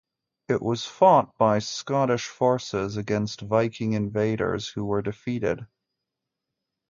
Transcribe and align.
It 0.47 0.63
was 0.63 0.83
fought 0.83 1.37
by 1.37 1.59
Scottish 1.59 2.25
forces 2.25 2.97
against 2.97 3.41
Viking 3.41 3.93
invaders 3.93 4.67
who 4.67 4.83
were 4.83 5.03
defeated. 5.03 5.67